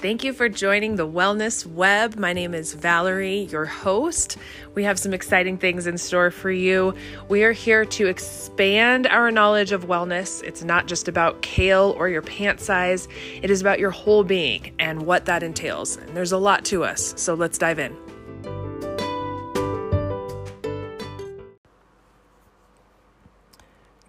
Thank 0.00 0.24
you 0.24 0.32
for 0.32 0.48
joining 0.48 0.96
the 0.96 1.06
Wellness 1.06 1.66
Web. 1.66 2.16
My 2.16 2.32
name 2.32 2.54
is 2.54 2.72
Valerie, 2.72 3.40
your 3.50 3.66
host. 3.66 4.38
We 4.74 4.82
have 4.84 4.98
some 4.98 5.12
exciting 5.12 5.58
things 5.58 5.86
in 5.86 5.98
store 5.98 6.30
for 6.30 6.50
you. 6.50 6.94
We 7.28 7.44
are 7.44 7.52
here 7.52 7.84
to 7.84 8.06
expand 8.06 9.06
our 9.08 9.30
knowledge 9.30 9.72
of 9.72 9.84
wellness. 9.84 10.42
It's 10.42 10.64
not 10.64 10.86
just 10.86 11.06
about 11.06 11.42
kale 11.42 11.94
or 11.98 12.08
your 12.08 12.22
pant 12.22 12.60
size, 12.60 13.08
it 13.42 13.50
is 13.50 13.60
about 13.60 13.78
your 13.78 13.90
whole 13.90 14.24
being 14.24 14.74
and 14.78 15.02
what 15.02 15.26
that 15.26 15.42
entails. 15.42 15.98
And 15.98 16.16
there's 16.16 16.32
a 16.32 16.38
lot 16.38 16.64
to 16.66 16.82
us, 16.82 17.12
so 17.18 17.34
let's 17.34 17.58
dive 17.58 17.78
in. 17.78 17.94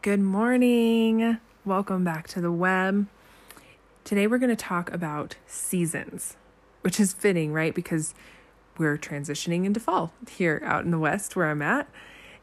Good 0.02 0.22
morning. 0.22 1.38
Welcome 1.66 2.06
back 2.06 2.30
to 2.30 2.40
the 2.40 2.50
web. 2.50 3.08
Today 4.12 4.28
we're 4.28 4.40
going 4.40 4.50
to 4.50 4.58
talk 4.58 4.92
about 4.92 5.38
seasons, 5.48 6.36
which 6.82 7.00
is 7.00 7.14
fitting, 7.14 7.54
right? 7.54 7.74
Because 7.74 8.14
we're 8.78 8.98
transitioning 8.98 9.64
into 9.64 9.80
fall 9.80 10.12
here 10.30 10.62
out 10.66 10.84
in 10.84 10.92
the 10.92 11.00
West 11.00 11.38
where 11.38 11.50
I'm 11.50 11.62
at. 11.62 11.88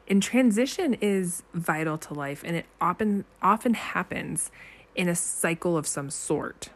And 0.09 0.23
transition 0.23 0.95
is 0.95 1.43
vital 1.53 1.99
to 1.99 2.15
life 2.15 2.43
and 2.43 2.57
it 2.57 2.65
often 2.81 3.27
often 3.43 3.75
happens 3.75 4.51
in 4.95 5.11
a 5.11 5.15
cycle 5.15 5.77
of 5.77 5.87
some 5.87 6.09
sort. 6.09 6.71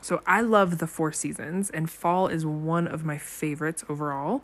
So 0.00 0.22
I 0.26 0.40
love 0.40 0.78
the 0.78 0.86
four 0.86 1.12
seasons 1.12 1.68
and 1.68 1.90
fall 1.90 2.28
is 2.28 2.46
one 2.46 2.88
of 2.88 3.04
my 3.04 3.18
favorites 3.18 3.84
overall. 3.86 4.40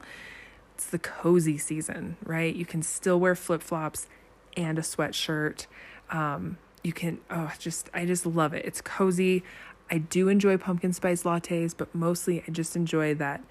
It's 0.75 0.87
the 0.87 0.99
cozy 0.99 1.57
season, 1.57 2.19
right? 2.23 2.55
You 2.55 2.66
can 2.66 2.83
still 2.83 3.19
wear 3.19 3.35
flip-flops 3.35 4.07
and 4.55 4.79
a 4.79 4.83
sweatshirt. 4.83 5.65
Um, 6.11 6.59
you 6.83 6.93
can 6.93 7.21
oh 7.30 7.51
just 7.59 7.89
I 7.95 8.05
just 8.05 8.27
love 8.27 8.52
it. 8.52 8.66
It's 8.66 8.83
cozy. 8.83 9.43
I 9.91 9.98
do 9.98 10.29
enjoy 10.29 10.56
pumpkin 10.56 10.93
spice 10.93 11.23
lattes, 11.24 11.74
but 11.77 11.95
mostly 11.95 12.43
I 12.46 12.51
just 12.51 12.77
enjoy 12.77 13.15
that 13.15 13.43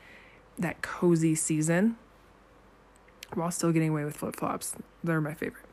that 0.57 0.81
cozy 0.81 1.33
season 1.33 1.97
while 3.33 3.51
still 3.51 3.71
getting 3.71 3.89
away 3.89 4.05
with 4.05 4.17
flip 4.17 4.35
flops. 4.35 4.75
They're 5.03 5.21
my 5.21 5.33
favorite. 5.33 5.65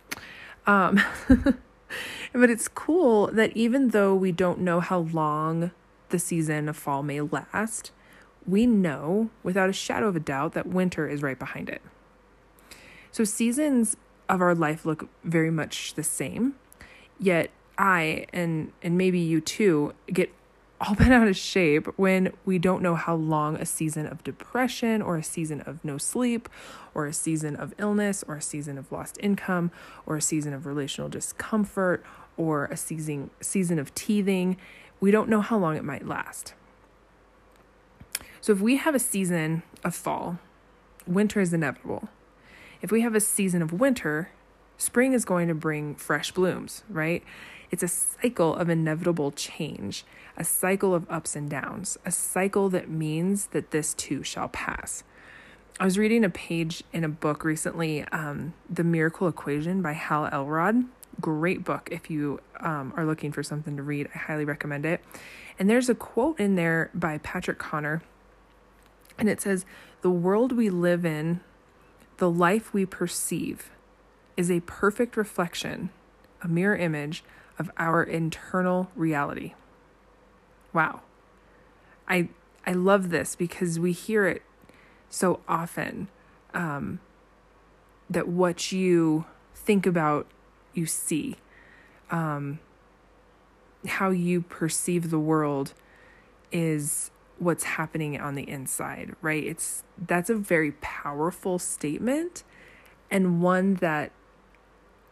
Um, 0.66 1.00
but 2.32 2.50
it's 2.50 2.68
cool 2.68 3.28
that 3.28 3.54
even 3.56 3.88
though 3.88 4.14
we 4.14 4.32
don't 4.32 4.60
know 4.60 4.80
how 4.80 5.00
long 5.00 5.70
the 6.08 6.18
season 6.18 6.68
of 6.68 6.76
fall 6.76 7.02
may 7.02 7.20
last, 7.20 7.92
we 8.46 8.66
know 8.66 9.30
without 9.42 9.68
a 9.68 9.72
shadow 9.72 10.08
of 10.08 10.16
a 10.16 10.20
doubt 10.20 10.52
that 10.54 10.66
winter 10.66 11.08
is 11.08 11.22
right 11.22 11.38
behind 11.38 11.68
it. 11.68 11.82
So 13.12 13.24
seasons 13.24 13.96
of 14.28 14.40
our 14.40 14.54
life 14.54 14.86
look 14.86 15.08
very 15.24 15.50
much 15.50 15.94
the 15.94 16.02
same, 16.02 16.54
yet 17.18 17.50
I 17.76 18.26
and 18.32 18.72
and 18.82 18.96
maybe 18.96 19.18
you 19.18 19.40
too 19.40 19.94
get 20.12 20.32
all 20.80 20.94
bent 20.94 21.12
out 21.12 21.28
of 21.28 21.36
shape 21.36 21.86
when 21.98 22.32
we 22.44 22.58
don't 22.58 22.82
know 22.82 22.94
how 22.94 23.14
long 23.14 23.56
a 23.56 23.66
season 23.66 24.06
of 24.06 24.24
depression 24.24 25.02
or 25.02 25.16
a 25.16 25.22
season 25.22 25.60
of 25.62 25.84
no 25.84 25.98
sleep 25.98 26.48
or 26.94 27.06
a 27.06 27.12
season 27.12 27.54
of 27.56 27.74
illness 27.78 28.24
or 28.26 28.36
a 28.36 28.42
season 28.42 28.78
of 28.78 28.90
lost 28.90 29.18
income 29.20 29.70
or 30.06 30.16
a 30.16 30.22
season 30.22 30.52
of 30.54 30.66
relational 30.66 31.08
discomfort 31.08 32.02
or 32.36 32.66
a 32.66 32.76
season 32.76 33.30
season 33.40 33.78
of 33.78 33.94
teething 33.94 34.56
we 35.00 35.10
don't 35.10 35.28
know 35.28 35.40
how 35.40 35.56
long 35.56 35.76
it 35.76 35.84
might 35.84 36.06
last. 36.06 36.52
So 38.42 38.52
if 38.52 38.60
we 38.60 38.76
have 38.76 38.94
a 38.94 38.98
season 38.98 39.62
of 39.82 39.94
fall 39.94 40.38
winter 41.06 41.40
is 41.40 41.52
inevitable. 41.52 42.08
If 42.82 42.90
we 42.90 43.02
have 43.02 43.14
a 43.14 43.20
season 43.20 43.62
of 43.62 43.72
winter 43.72 44.30
spring 44.78 45.12
is 45.12 45.24
going 45.24 45.48
to 45.48 45.54
bring 45.54 45.94
fresh 45.94 46.32
blooms 46.32 46.84
right 46.88 47.22
it's 47.70 47.82
a 47.82 47.88
cycle 47.88 48.54
of 48.54 48.68
inevitable 48.68 49.30
change, 49.30 50.04
a 50.36 50.44
cycle 50.44 50.94
of 50.94 51.08
ups 51.10 51.36
and 51.36 51.48
downs, 51.48 51.96
a 52.04 52.10
cycle 52.10 52.68
that 52.70 52.88
means 52.88 53.46
that 53.46 53.70
this 53.70 53.94
too 53.94 54.22
shall 54.22 54.48
pass. 54.48 55.04
I 55.78 55.84
was 55.84 55.96
reading 55.96 56.24
a 56.24 56.30
page 56.30 56.82
in 56.92 57.04
a 57.04 57.08
book 57.08 57.44
recently, 57.44 58.04
um, 58.12 58.54
The 58.68 58.84
Miracle 58.84 59.28
Equation 59.28 59.82
by 59.82 59.92
Hal 59.92 60.28
Elrod. 60.30 60.84
Great 61.20 61.64
book 61.64 61.88
if 61.92 62.10
you 62.10 62.40
um, 62.58 62.92
are 62.96 63.06
looking 63.06 63.32
for 63.32 63.42
something 63.42 63.76
to 63.76 63.82
read. 63.82 64.08
I 64.14 64.18
highly 64.18 64.44
recommend 64.44 64.84
it. 64.84 65.00
And 65.58 65.70
there's 65.70 65.88
a 65.88 65.94
quote 65.94 66.40
in 66.40 66.56
there 66.56 66.90
by 66.92 67.18
Patrick 67.18 67.58
Connor, 67.58 68.02
and 69.18 69.28
it 69.28 69.40
says, 69.40 69.64
The 70.02 70.10
world 70.10 70.52
we 70.52 70.70
live 70.70 71.04
in, 71.04 71.40
the 72.16 72.30
life 72.30 72.74
we 72.74 72.84
perceive, 72.84 73.70
is 74.36 74.50
a 74.50 74.60
perfect 74.60 75.16
reflection, 75.16 75.90
a 76.42 76.48
mirror 76.48 76.76
image 76.76 77.22
of 77.60 77.70
our 77.76 78.02
internal 78.02 78.90
reality. 78.96 79.52
Wow. 80.72 81.02
I 82.08 82.30
I 82.66 82.72
love 82.72 83.10
this 83.10 83.36
because 83.36 83.78
we 83.78 83.92
hear 83.92 84.26
it 84.26 84.42
so 85.10 85.40
often 85.46 86.08
um, 86.54 87.00
that 88.08 88.26
what 88.28 88.72
you 88.72 89.26
think 89.54 89.86
about, 89.86 90.26
you 90.72 90.86
see. 90.86 91.36
Um, 92.10 92.60
how 93.86 94.10
you 94.10 94.40
perceive 94.40 95.10
the 95.10 95.18
world 95.18 95.74
is 96.50 97.10
what's 97.38 97.64
happening 97.64 98.18
on 98.18 98.34
the 98.36 98.48
inside, 98.48 99.14
right? 99.20 99.44
It's 99.44 99.84
that's 99.98 100.30
a 100.30 100.34
very 100.34 100.72
powerful 100.80 101.58
statement 101.58 102.42
and 103.10 103.42
one 103.42 103.74
that 103.74 104.12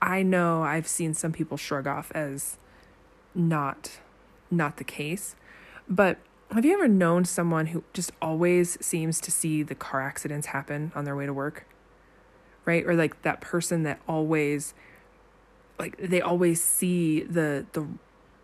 I 0.00 0.22
know 0.22 0.62
I've 0.62 0.88
seen 0.88 1.14
some 1.14 1.32
people 1.32 1.56
shrug 1.56 1.86
off 1.86 2.12
as 2.14 2.59
not 3.34 3.98
not 4.50 4.76
the 4.76 4.84
case. 4.84 5.34
But 5.88 6.19
have 6.50 6.64
you 6.64 6.72
ever 6.75 6.88
known 6.88 7.25
someone 7.25 7.66
who 7.66 7.84
just 7.92 8.12
always 8.22 8.78
seems 8.84 9.20
to 9.20 9.31
see 9.31 9.62
the 9.62 9.75
car 9.75 10.00
accidents 10.00 10.48
happen 10.48 10.92
on 10.94 11.04
their 11.04 11.16
way 11.16 11.26
to 11.26 11.32
work? 11.32 11.66
Right? 12.64 12.84
Or 12.86 12.94
like 12.94 13.22
that 13.22 13.41
person 13.41 13.82
that 13.84 14.00
always 14.09 14.75
like 15.78 15.97
they 15.98 16.20
always 16.20 16.62
see 16.62 17.22
the 17.22 17.66
the 17.72 17.86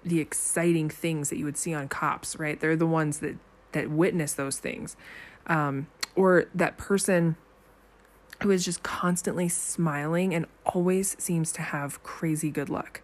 the 0.04 0.20
exciting 0.20 0.90
things 0.90 1.30
that 1.30 1.38
you 1.38 1.44
would 1.44 1.56
see 1.56 1.72
on 1.74 1.88
cops, 1.88 2.38
right? 2.38 2.58
They're 2.58 2.76
the 2.76 2.86
ones 2.86 3.20
that 3.20 3.36
that 3.72 3.90
witness 3.90 4.34
those 4.34 4.58
things. 4.58 4.96
Um, 5.46 5.88
or 6.16 6.46
that 6.54 6.78
person 6.78 7.36
who 8.44 8.50
is 8.50 8.62
just 8.62 8.82
constantly 8.82 9.48
smiling 9.48 10.34
and 10.34 10.44
always 10.66 11.16
seems 11.18 11.50
to 11.50 11.62
have 11.62 12.02
crazy 12.02 12.50
good 12.50 12.68
luck, 12.68 13.00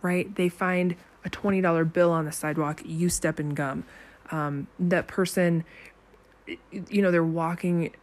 right? 0.00 0.34
They 0.34 0.48
find 0.48 0.96
a 1.26 1.28
$20 1.28 1.92
bill 1.92 2.10
on 2.10 2.24
the 2.24 2.32
sidewalk, 2.32 2.80
you 2.82 3.10
step 3.10 3.38
in 3.38 3.50
gum. 3.50 3.84
Um, 4.30 4.66
that 4.78 5.08
person, 5.08 5.62
you 6.70 7.02
know, 7.02 7.10
they're 7.10 7.22
walking 7.22 7.94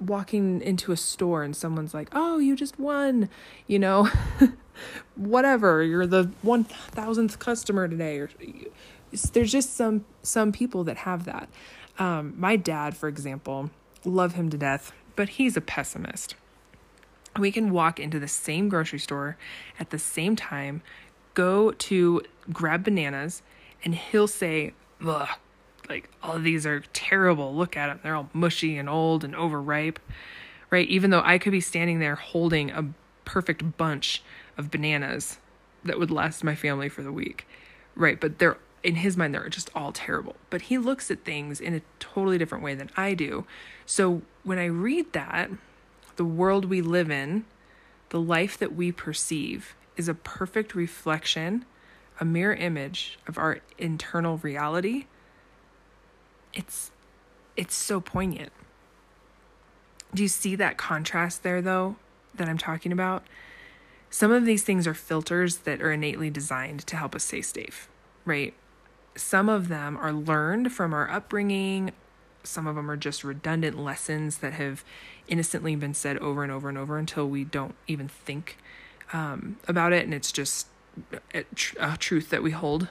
walking 0.00 0.62
into 0.62 0.90
a 0.90 0.96
store 0.96 1.44
and 1.44 1.54
someone's 1.54 1.92
like, 1.92 2.08
"Oh, 2.12 2.38
you 2.38 2.56
just 2.56 2.76
won," 2.76 3.28
you 3.68 3.78
know, 3.78 4.08
whatever. 5.16 5.82
You're 5.82 6.06
the 6.06 6.30
one 6.40 6.64
thousandth 6.64 7.38
customer 7.38 7.86
today, 7.86 8.18
or 8.18 8.30
there's 9.32 9.52
just 9.52 9.76
some 9.76 10.06
some 10.22 10.50
people 10.50 10.82
that 10.84 10.96
have 10.96 11.24
that. 11.26 11.48
Um, 11.98 12.34
my 12.36 12.56
dad, 12.56 12.96
for 12.96 13.08
example, 13.08 13.70
love 14.04 14.34
him 14.34 14.50
to 14.50 14.58
death, 14.58 14.92
but 15.16 15.30
he's 15.30 15.56
a 15.56 15.60
pessimist. 15.60 16.34
We 17.38 17.50
can 17.50 17.70
walk 17.70 17.98
into 17.98 18.20
the 18.20 18.28
same 18.28 18.68
grocery 18.68 18.98
store 18.98 19.36
at 19.80 19.90
the 19.90 19.98
same 19.98 20.36
time, 20.36 20.82
go 21.34 21.72
to 21.72 22.22
grab 22.52 22.84
bananas, 22.84 23.42
and 23.84 23.94
he'll 23.94 24.28
say, 24.28 24.72
Ugh, 25.04 25.28
like, 25.88 26.08
all 26.22 26.36
of 26.36 26.44
these 26.44 26.64
are 26.64 26.80
terrible. 26.92 27.54
Look 27.54 27.76
at 27.76 27.88
them. 27.88 28.00
They're 28.02 28.14
all 28.14 28.30
mushy 28.32 28.78
and 28.78 28.88
old 28.88 29.24
and 29.24 29.34
overripe, 29.34 29.98
right? 30.70 30.88
Even 30.88 31.10
though 31.10 31.22
I 31.24 31.38
could 31.38 31.52
be 31.52 31.60
standing 31.60 31.98
there 31.98 32.14
holding 32.14 32.70
a 32.70 32.92
perfect 33.24 33.76
bunch 33.76 34.22
of 34.56 34.70
bananas 34.70 35.38
that 35.84 35.98
would 35.98 36.10
last 36.10 36.44
my 36.44 36.54
family 36.54 36.88
for 36.88 37.02
the 37.02 37.12
week, 37.12 37.46
right? 37.94 38.20
But 38.20 38.38
they're 38.38 38.58
in 38.84 38.96
his 38.96 39.16
mind 39.16 39.34
they're 39.34 39.48
just 39.48 39.70
all 39.74 39.90
terrible. 39.90 40.36
But 40.50 40.62
he 40.62 40.78
looks 40.78 41.10
at 41.10 41.24
things 41.24 41.60
in 41.60 41.74
a 41.74 41.82
totally 41.98 42.38
different 42.38 42.62
way 42.62 42.74
than 42.74 42.90
i 42.96 43.14
do. 43.14 43.46
So 43.86 44.22
when 44.44 44.58
i 44.58 44.66
read 44.66 45.12
that 45.12 45.50
the 46.16 46.24
world 46.24 46.66
we 46.66 46.80
live 46.80 47.10
in 47.10 47.44
the 48.10 48.20
life 48.20 48.56
that 48.58 48.76
we 48.76 48.92
perceive 48.92 49.74
is 49.96 50.08
a 50.08 50.14
perfect 50.14 50.74
reflection 50.74 51.64
a 52.20 52.24
mirror 52.24 52.54
image 52.54 53.18
of 53.26 53.38
our 53.38 53.58
internal 53.78 54.38
reality. 54.38 55.06
It's 56.52 56.90
it's 57.56 57.74
so 57.74 58.00
poignant. 58.00 58.52
Do 60.14 60.22
you 60.22 60.28
see 60.28 60.54
that 60.56 60.76
contrast 60.76 61.42
there 61.42 61.60
though 61.60 61.96
that 62.34 62.48
i'm 62.48 62.58
talking 62.58 62.92
about? 62.92 63.24
Some 64.10 64.30
of 64.30 64.44
these 64.44 64.62
things 64.62 64.86
are 64.86 64.94
filters 64.94 65.58
that 65.58 65.82
are 65.82 65.90
innately 65.90 66.30
designed 66.30 66.86
to 66.86 66.96
help 66.96 67.14
us 67.14 67.24
stay 67.24 67.40
safe 67.40 67.88
right 68.24 68.54
some 69.16 69.48
of 69.48 69.68
them 69.68 69.96
are 69.96 70.12
learned 70.12 70.72
from 70.72 70.92
our 70.92 71.10
upbringing. 71.10 71.92
Some 72.42 72.66
of 72.66 72.76
them 72.76 72.90
are 72.90 72.96
just 72.96 73.24
redundant 73.24 73.78
lessons 73.78 74.38
that 74.38 74.54
have 74.54 74.84
innocently 75.28 75.76
been 75.76 75.94
said 75.94 76.18
over 76.18 76.42
and 76.42 76.52
over 76.52 76.68
and 76.68 76.76
over 76.76 76.98
until 76.98 77.28
we 77.28 77.44
don't 77.44 77.74
even 77.86 78.08
think 78.08 78.58
um, 79.12 79.56
about 79.66 79.92
it. 79.92 80.04
And 80.04 80.12
it's 80.12 80.32
just 80.32 80.66
a, 81.32 81.44
tr- 81.54 81.76
a 81.80 81.96
truth 81.96 82.30
that 82.30 82.42
we 82.42 82.50
hold 82.50 82.88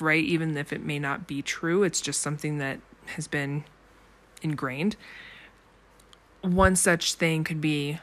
right? 0.00 0.24
Even 0.24 0.56
if 0.56 0.72
it 0.72 0.82
may 0.82 0.98
not 0.98 1.26
be 1.26 1.42
true, 1.42 1.82
it's 1.82 2.00
just 2.00 2.20
something 2.20 2.58
that 2.58 2.80
has 3.06 3.28
been 3.28 3.64
ingrained. 4.42 4.96
One 6.42 6.76
such 6.76 7.14
thing 7.14 7.44
could 7.44 7.60
be 7.60 7.98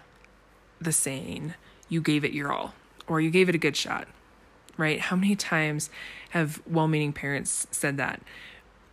the 0.81 0.92
saying, 0.92 1.54
you 1.90 2.02
gave 2.02 2.25
it 2.25 2.34
your 2.34 2.52
all, 2.52 2.74
or 3.08 3.22
you 3.22 3.30
gave 3.30 3.50
it 3.50 3.56
a 3.56 3.60
good 3.60 3.75
shot, 3.75 4.08
right? 4.78 5.00
How 5.00 5.16
many 5.16 5.36
times 5.36 5.90
have 6.31 6.62
well 6.68 6.88
meaning 6.88 7.14
parents 7.14 7.68
said 7.72 7.98
that? 7.98 8.22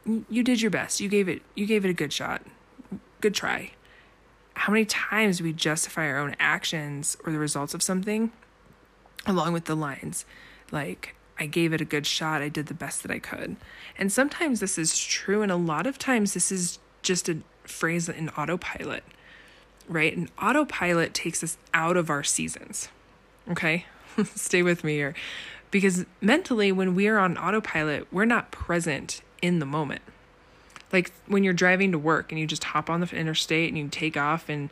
You 0.04 0.42
did 0.42 0.62
your 0.62 0.70
best. 0.70 1.00
You 1.00 1.08
gave 1.08 1.28
it 1.28 1.42
you 1.54 1.66
gave 1.66 1.84
it 1.84 1.90
a 1.90 1.94
good 1.94 2.12
shot. 2.12 2.42
Good 3.20 3.34
try. 3.34 3.72
How 4.54 4.72
many 4.72 4.84
times 4.84 5.38
do 5.38 5.44
we 5.44 5.52
justify 5.52 6.06
our 6.06 6.18
own 6.18 6.36
actions 6.38 7.16
or 7.24 7.32
the 7.32 7.38
results 7.38 7.74
of 7.74 7.82
something 7.82 8.32
along 9.26 9.52
with 9.52 9.66
the 9.66 9.74
lines 9.74 10.24
like 10.70 11.14
I 11.40 11.46
gave 11.46 11.72
it 11.72 11.80
a 11.80 11.86
good 11.86 12.06
shot. 12.06 12.42
I 12.42 12.50
did 12.50 12.66
the 12.66 12.74
best 12.74 13.02
that 13.02 13.10
I 13.10 13.18
could. 13.18 13.56
And 13.96 14.12
sometimes 14.12 14.60
this 14.60 14.76
is 14.76 14.96
true, 14.98 15.40
and 15.40 15.50
a 15.50 15.56
lot 15.56 15.86
of 15.86 15.98
times 15.98 16.34
this 16.34 16.52
is 16.52 16.78
just 17.00 17.30
a 17.30 17.38
phrase 17.64 18.10
in 18.10 18.28
autopilot, 18.30 19.04
right? 19.88 20.14
And 20.14 20.30
autopilot 20.40 21.14
takes 21.14 21.42
us 21.42 21.56
out 21.72 21.96
of 21.96 22.10
our 22.10 22.22
seasons. 22.22 22.90
Okay? 23.50 23.86
Stay 24.34 24.62
with 24.62 24.84
me 24.84 24.94
here. 24.94 25.14
Because 25.70 26.04
mentally, 26.20 26.72
when 26.72 26.94
we 26.94 27.06
are 27.08 27.18
on 27.18 27.38
autopilot, 27.38 28.12
we're 28.12 28.24
not 28.24 28.50
present 28.50 29.22
in 29.40 29.58
the 29.60 29.66
moment. 29.66 30.02
Like 30.92 31.12
when 31.26 31.44
you're 31.44 31.52
driving 31.52 31.92
to 31.92 31.98
work 31.98 32.32
and 32.32 32.40
you 32.40 32.46
just 32.46 32.64
hop 32.64 32.90
on 32.90 33.00
the 33.00 33.16
interstate 33.16 33.68
and 33.68 33.78
you 33.78 33.88
take 33.88 34.16
off 34.16 34.48
and 34.48 34.70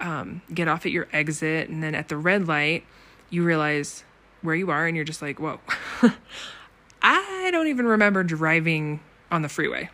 um, 0.00 0.42
get 0.52 0.68
off 0.68 0.84
at 0.84 0.92
your 0.92 1.08
exit, 1.12 1.70
and 1.70 1.82
then 1.82 1.94
at 1.94 2.08
the 2.08 2.16
red 2.18 2.46
light, 2.46 2.84
you 3.30 3.42
realize, 3.42 4.04
where 4.42 4.54
you 4.54 4.70
are 4.70 4.86
and 4.86 4.96
you're 4.96 5.04
just 5.04 5.22
like, 5.22 5.38
whoa, 5.38 5.60
I 7.02 7.50
don't 7.50 7.66
even 7.66 7.86
remember 7.86 8.22
driving 8.22 9.00
on 9.30 9.42
the 9.42 9.48
freeway. 9.48 9.90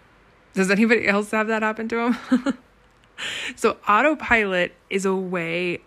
Does 0.54 0.70
anybody 0.70 1.08
else 1.08 1.30
have 1.30 1.46
that 1.48 1.62
happen 1.62 1.88
to 1.88 2.14
them? 2.30 2.58
so, 3.56 3.78
autopilot 3.88 4.74
is 4.90 5.06
a 5.06 5.14
way 5.14 5.80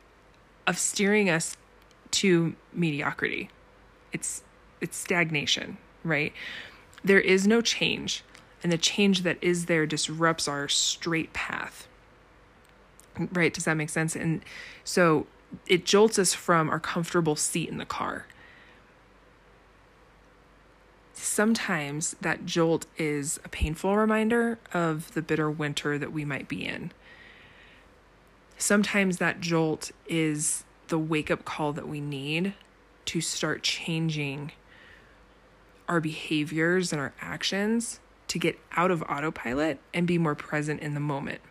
of 0.66 0.78
steering 0.78 1.30
us 1.30 1.56
to 2.12 2.56
mediocrity. 2.74 3.50
It's 4.12 4.44
it's 4.82 4.98
stagnation, 4.98 5.78
right? 6.04 6.34
There 7.04 7.20
is 7.20 7.48
no 7.48 7.62
change, 7.62 8.24
and 8.64 8.72
the 8.72 8.78
change 8.78 9.24
that 9.24 9.38
is 9.42 9.66
there 9.66 9.86
disrupts 9.86 10.48
our 10.48 10.68
straight 10.68 11.34
path. 11.34 11.88
Right? 13.32 13.54
Does 13.54 13.66
that 13.66 13.76
make 13.76 13.90
sense? 13.90 14.16
And 14.16 14.42
so 14.84 15.28
it 15.68 15.86
jolts 15.86 16.20
us 16.20 16.34
from 16.34 16.70
our 16.70 16.80
comfortable 16.80 17.36
seat 17.36 17.70
in 17.70 17.78
the 17.78 17.86
car 17.86 18.26
sometimes 21.26 22.16
that 22.22 22.46
jolt 22.46 22.86
is 22.98 23.40
a 23.44 23.50
painful 23.50 23.98
reminder 23.98 24.60
of 24.74 25.14
the 25.14 25.22
bitter 25.22 25.50
winter 25.50 25.98
that 25.98 26.12
we 26.12 26.24
might 26.24 26.48
be 26.48 26.66
in. 26.66 26.92
Sometimes 28.58 29.18
that 29.18 29.42
jolt 29.42 29.92
is 30.08 30.64
the 30.88 31.00
wake 31.00 31.32
up 31.32 31.44
call 31.44 31.74
that 31.74 31.88
we 31.88 32.00
need 32.00 32.54
to 33.06 33.22
start 33.22 33.64
changing 33.64 34.52
our 35.88 36.00
behaviors 36.00 36.92
and 36.92 37.02
our 37.02 37.14
actions 37.22 38.00
to 38.28 38.40
get 38.40 38.60
out 38.76 38.92
of 38.92 39.04
autopilot 39.04 39.80
and 39.94 40.08
be 40.08 40.18
more 40.18 40.36
present 40.36 40.82
in 40.82 40.94
the 40.94 41.00
moment. 41.00 41.42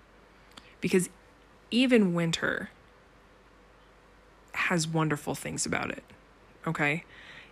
Because 0.80 1.08
even 1.70 2.14
winter 2.14 2.70
has 4.52 4.86
wonderful 4.86 5.34
things 5.34 5.66
about 5.66 5.90
it. 5.90 6.04
Okay? 6.66 7.04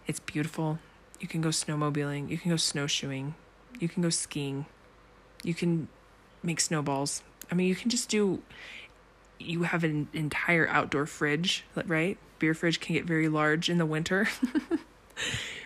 It's 0.06 0.20
beautiful, 0.20 0.78
you 1.20 1.28
can 1.28 1.40
go 1.40 1.50
snowmobiling, 1.50 2.28
you 2.28 2.38
can 2.38 2.50
go 2.50 2.56
snowshoeing, 2.56 3.34
you 3.78 3.88
can 3.88 4.02
go 4.02 4.10
skiing, 4.10 4.66
you 5.42 5.54
can 5.54 5.88
make 6.42 6.60
snowballs. 6.60 7.22
I 7.50 7.54
mean, 7.54 7.68
you 7.68 7.76
can 7.76 7.90
just 7.90 8.08
do 8.08 8.42
you 9.38 9.64
have 9.64 9.84
an 9.84 10.08
entire 10.12 10.68
outdoor 10.68 11.06
fridge, 11.06 11.64
right? 11.86 12.16
Beer 12.38 12.54
fridge 12.54 12.80
can 12.80 12.94
get 12.94 13.04
very 13.04 13.28
large 13.28 13.68
in 13.68 13.78
the 13.78 13.86
winter. 13.86 14.28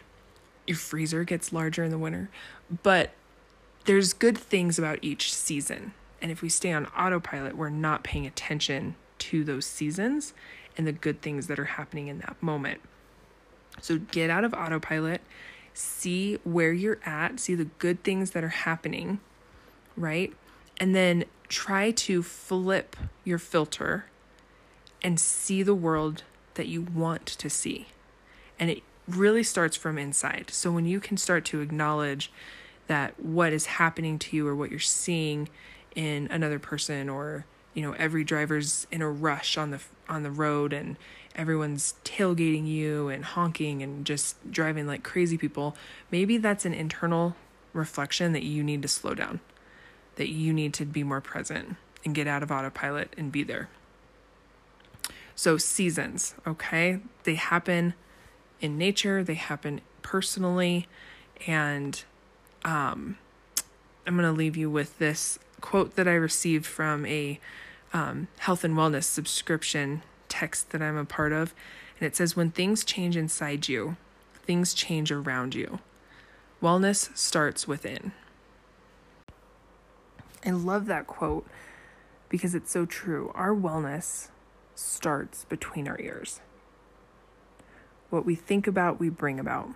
Your 0.67 0.77
freezer 0.77 1.25
gets 1.25 1.53
larger 1.53 1.85
in 1.85 1.91
the 1.91 1.99
winter. 1.99 2.31
But 2.83 3.13
there's 3.85 4.13
good 4.13 4.37
things 4.37 4.79
about 4.79 4.99
each 5.03 5.33
season. 5.33 5.95
And 6.21 6.31
if 6.33 6.43
we 6.43 6.49
stay 6.49 6.73
on 6.73 6.87
autopilot, 6.87 7.57
we're 7.57 7.69
not 7.69 8.03
paying 8.03 8.27
attention 8.27 8.97
to 9.19 9.45
those 9.45 9.67
seasons 9.67 10.35
and 10.77 10.87
the 10.87 10.93
good 10.93 11.23
things 11.23 11.47
that 11.47 11.59
are 11.59 11.65
happening 11.65 12.09
in 12.09 12.19
that 12.19 12.37
moment. 12.43 12.81
So 13.81 13.99
get 13.99 14.31
out 14.31 14.45
of 14.45 14.55
autopilot, 14.55 15.21
see 15.75 16.39
where 16.45 16.73
you're 16.73 16.99
at, 17.05 17.41
see 17.41 17.55
the 17.55 17.65
good 17.65 18.03
things 18.03 18.33
that 18.33 18.43
are 18.43 18.49
happening, 18.49 19.21
right? 19.97 20.33
And 20.79 20.95
then 20.95 21.25
try 21.49 21.91
to 21.93 22.23
flip 22.23 22.97
your 23.25 23.39
filter 23.39 24.07
and 25.03 25.21
see 25.21 25.63
the 25.63 25.75
world 25.75 26.25
that 26.55 26.67
you 26.67 26.83
want 26.83 27.27
to 27.27 27.51
see. 27.51 27.89
And 28.59 28.71
it 28.71 28.83
really 29.09 29.43
starts 29.43 29.77
from 29.77 29.99
inside. 29.99 30.51
So 30.51 30.73
when 30.73 30.87
you 30.87 31.01
can 31.01 31.17
start 31.17 31.45
to 31.47 31.61
acknowledge 31.61 32.33
that 32.87 33.19
what 33.21 33.53
is 33.53 33.67
happening 33.67 34.19
to 34.19 34.37
you 34.37 34.47
or 34.47 34.55
what 34.55 34.71
you're 34.71 34.81
seeing 34.81 35.49
in 35.95 36.29
another 36.31 36.59
person 36.59 37.09
or 37.09 37.45
you 37.75 37.83
know 37.83 37.93
every 37.93 38.25
driver's 38.25 38.87
in 38.91 39.03
a 39.03 39.11
rush 39.11 39.59
on 39.59 39.71
the 39.71 39.81
on 40.09 40.23
the 40.23 40.31
road 40.31 40.73
and 40.73 40.97
everyone's 41.35 41.95
tailgating 42.05 42.67
you 42.67 43.09
and 43.09 43.25
honking 43.25 43.83
and 43.83 44.07
just 44.07 44.51
driving 44.51 44.87
like 44.87 45.03
crazy 45.03 45.37
people, 45.37 45.77
maybe 46.11 46.39
that's 46.39 46.65
an 46.65 46.75
internal 46.75 47.37
reflection 47.73 48.33
that 48.33 48.43
you 48.43 48.65
need 48.65 48.83
to 48.83 48.89
slow 48.89 49.15
down, 49.15 49.41
that 50.17 50.29
you 50.29 50.53
need 50.53 50.73
to 50.73 50.85
be 50.85 51.05
more 51.05 51.21
present 51.21 51.77
and 52.05 52.15
get 52.15 52.27
out 52.27 52.43
of 52.43 52.51
autopilot 52.51 53.13
and 53.19 53.31
be 53.31 53.43
there. 53.43 53.69
So, 55.35 55.59
seasons, 55.59 56.35
okay? 56.47 57.01
They 57.25 57.35
happen 57.35 57.93
in 58.61 58.79
nature, 58.79 59.23
they 59.23 59.35
happen 59.35 59.81
personally, 60.03 60.87
and 61.47 62.03
um, 62.65 63.19
I'm 64.07 64.17
going 64.17 64.29
to 64.29 64.37
leave 64.37 64.57
you 64.57 64.71
with 64.71 64.99
this 64.99 65.39
quote 65.61 65.97
that 65.97 66.09
I 66.09 66.15
received 66.15 66.67
from 66.67 67.05
a 67.07 67.41
um, 67.93 68.29
health 68.39 68.65
and 68.65 68.75
wellness 68.75 69.05
subscription 69.05 70.03
text 70.29 70.71
that 70.71 70.83
I'm 70.83 70.97
a 70.97 71.05
part 71.05 71.33
of. 71.33 71.55
And 71.99 72.07
it 72.07 72.17
says, 72.17 72.37
When 72.37 72.51
things 72.51 72.85
change 72.85 73.17
inside 73.17 73.69
you, 73.69 73.97
things 74.45 74.75
change 74.75 75.11
around 75.11 75.55
you. 75.55 75.81
Wellness 76.63 77.17
starts 77.17 77.67
within. 77.67 78.13
I 80.45 80.51
love 80.51 80.87
that 80.87 81.07
quote 81.07 81.47
because 82.29 82.55
it's 82.55 82.71
so 82.71 82.87
true. 82.87 83.33
Our 83.35 83.55
wellness 83.55 84.29
starts 84.75 85.45
between 85.47 85.89
our 85.89 85.99
ears. 86.01 86.41
What 88.11 88.25
we 88.25 88.35
think 88.35 88.67
about, 88.67 89.01
we 89.01 89.09
bring 89.09 89.41
about. 89.41 89.71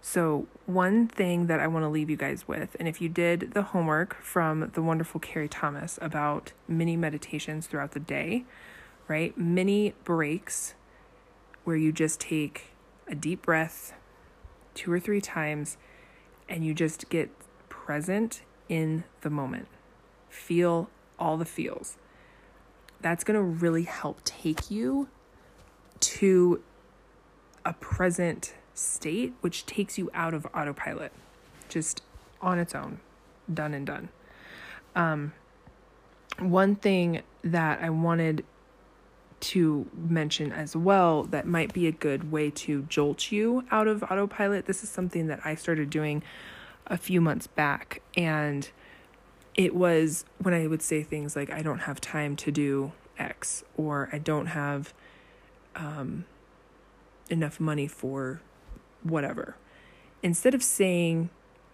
So, 0.00 0.46
one 0.66 1.08
thing 1.08 1.46
that 1.46 1.60
I 1.60 1.66
want 1.66 1.84
to 1.84 1.88
leave 1.88 2.10
you 2.10 2.16
guys 2.16 2.46
with, 2.46 2.76
and 2.78 2.86
if 2.86 3.00
you 3.00 3.08
did 3.08 3.52
the 3.52 3.62
homework 3.62 4.20
from 4.20 4.70
the 4.74 4.82
wonderful 4.82 5.18
Carrie 5.18 5.48
Thomas 5.48 5.98
about 6.02 6.52
mini 6.68 6.94
meditations 6.94 7.66
throughout 7.66 7.92
the 7.92 8.00
day, 8.00 8.44
right? 9.08 9.36
Mini 9.38 9.94
breaks 10.04 10.74
where 11.64 11.76
you 11.76 11.90
just 11.90 12.20
take 12.20 12.66
a 13.08 13.14
deep 13.14 13.42
breath 13.42 13.94
two 14.74 14.92
or 14.92 15.00
three 15.00 15.20
times 15.20 15.78
and 16.48 16.64
you 16.66 16.74
just 16.74 17.08
get 17.08 17.30
present 17.68 18.42
in 18.68 19.04
the 19.22 19.30
moment. 19.30 19.68
Feel 20.28 20.90
all 21.18 21.36
the 21.36 21.44
feels. 21.44 21.96
That's 23.00 23.24
going 23.24 23.36
to 23.36 23.42
really 23.42 23.84
help 23.84 24.22
take 24.24 24.70
you 24.70 25.08
to 26.00 26.62
a 27.64 27.72
present 27.74 28.54
state, 28.74 29.32
which 29.40 29.66
takes 29.66 29.98
you 29.98 30.10
out 30.14 30.34
of 30.34 30.46
autopilot 30.54 31.12
just 31.68 32.02
on 32.40 32.58
its 32.58 32.74
own, 32.74 33.00
done 33.52 33.74
and 33.74 33.86
done. 33.86 34.08
Um, 34.94 35.32
one 36.38 36.76
thing 36.76 37.22
that 37.42 37.80
I 37.80 37.90
wanted 37.90 38.44
to 39.40 39.86
mention 39.94 40.52
as 40.52 40.74
well 40.74 41.24
that 41.24 41.46
might 41.46 41.72
be 41.74 41.86
a 41.86 41.92
good 41.92 42.32
way 42.32 42.50
to 42.50 42.82
jolt 42.82 43.30
you 43.30 43.64
out 43.70 43.86
of 43.86 44.02
autopilot. 44.04 44.66
This 44.66 44.82
is 44.82 44.88
something 44.88 45.26
that 45.26 45.40
I 45.44 45.54
started 45.54 45.90
doing 45.90 46.22
a 46.86 46.96
few 46.96 47.20
months 47.20 47.46
back, 47.46 48.02
and 48.16 48.68
it 49.54 49.74
was 49.74 50.24
when 50.38 50.54
I 50.54 50.66
would 50.66 50.82
say 50.82 51.02
things 51.02 51.36
like, 51.36 51.50
I 51.50 51.62
don't 51.62 51.80
have 51.80 52.00
time 52.00 52.36
to 52.36 52.50
do 52.50 52.92
X, 53.18 53.64
or 53.76 54.08
I 54.12 54.18
don't 54.18 54.46
have 54.46 54.92
um, 55.76 56.24
enough 57.30 57.60
money 57.60 57.86
for 57.86 58.40
whatever. 59.02 59.56
Instead 60.22 60.54
of 60.54 60.62
saying, 60.62 61.30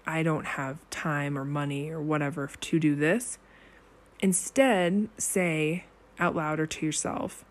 I 0.07 0.23
don't 0.23 0.47
have 0.47 0.79
time 0.91 1.39
or 1.39 1.45
money 1.45 1.91
or 1.91 2.01
whatever 2.01 2.51
to 2.61 2.81
do 2.81 2.95
this, 2.95 3.39
instead 4.21 5.09
say 5.19 5.85
out 6.19 6.35
loud 6.35 6.61
or 6.61 6.67
to 6.67 6.87
yourself, 6.87 7.45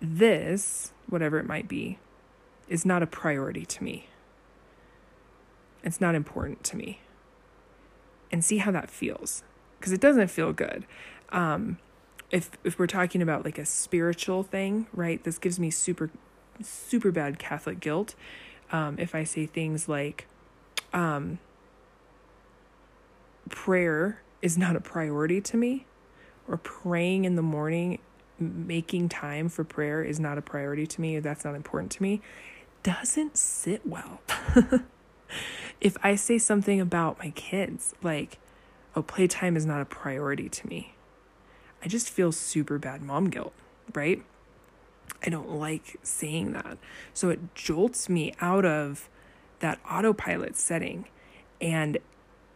this, 0.00 0.92
whatever 1.08 1.38
it 1.38 1.46
might 1.46 1.68
be, 1.68 1.98
is 2.68 2.84
not 2.84 3.02
a 3.02 3.06
priority 3.06 3.64
to 3.66 3.84
me. 3.84 4.08
It's 5.82 6.00
not 6.00 6.14
important 6.14 6.64
to 6.64 6.76
me. 6.76 7.00
And 8.32 8.44
see 8.44 8.58
how 8.58 8.70
that 8.70 8.90
feels. 8.90 9.42
Because 9.78 9.92
it 9.92 10.00
doesn't 10.00 10.28
feel 10.28 10.52
good. 10.52 10.86
Um, 11.30 11.78
if 12.30 12.50
if 12.64 12.78
we're 12.78 12.86
talking 12.86 13.22
about 13.22 13.44
like 13.44 13.58
a 13.58 13.66
spiritual 13.66 14.42
thing, 14.42 14.86
right? 14.92 15.22
This 15.22 15.38
gives 15.38 15.60
me 15.60 15.70
super 15.70 16.10
super 16.62 17.10
bad 17.10 17.38
Catholic 17.38 17.80
guilt. 17.80 18.14
Um, 18.72 18.96
if 18.98 19.14
I 19.14 19.24
say 19.24 19.46
things 19.46 19.88
like, 19.88 20.26
um, 20.92 21.38
prayer 23.48 24.22
is 24.42 24.56
not 24.56 24.76
a 24.76 24.80
priority 24.80 25.40
to 25.40 25.56
me, 25.56 25.86
or 26.48 26.56
praying 26.56 27.24
in 27.24 27.36
the 27.36 27.42
morning, 27.42 27.98
making 28.38 29.08
time 29.08 29.48
for 29.48 29.64
prayer 29.64 30.02
is 30.02 30.18
not 30.18 30.38
a 30.38 30.42
priority 30.42 30.86
to 30.86 31.00
me, 31.00 31.16
or 31.16 31.20
that's 31.20 31.44
not 31.44 31.54
important 31.54 31.90
to 31.92 32.02
me, 32.02 32.20
doesn't 32.82 33.36
sit 33.36 33.86
well. 33.86 34.20
if 35.80 35.96
I 36.02 36.14
say 36.14 36.38
something 36.38 36.80
about 36.80 37.18
my 37.18 37.30
kids, 37.30 37.94
like, 38.02 38.38
oh, 38.94 39.02
playtime 39.02 39.56
is 39.56 39.66
not 39.66 39.80
a 39.80 39.86
priority 39.86 40.48
to 40.48 40.66
me, 40.68 40.94
I 41.84 41.88
just 41.88 42.08
feel 42.08 42.32
super 42.32 42.78
bad 42.78 43.02
mom 43.02 43.28
guilt, 43.30 43.52
right? 43.94 44.22
I 45.24 45.30
don't 45.30 45.50
like 45.56 45.96
saying 46.02 46.52
that. 46.52 46.76
So 47.14 47.30
it 47.30 47.54
jolts 47.54 48.08
me 48.08 48.34
out 48.40 48.64
of 48.64 49.08
that 49.60 49.80
autopilot 49.90 50.56
setting 50.56 51.06
and 51.60 51.98